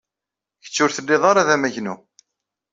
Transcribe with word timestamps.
Kečč 0.63 0.77
ur 0.83 0.91
tellid 0.91 1.23
ara 1.31 1.47
d 1.47 1.49
amagnu. 1.55 1.95